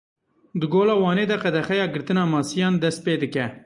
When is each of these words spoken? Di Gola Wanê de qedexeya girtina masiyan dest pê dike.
Di 0.59 0.67
Gola 0.75 0.93
Wanê 1.03 1.25
de 1.31 1.37
qedexeya 1.43 1.85
girtina 1.93 2.23
masiyan 2.33 2.75
dest 2.81 2.99
pê 3.05 3.13
dike. 3.23 3.45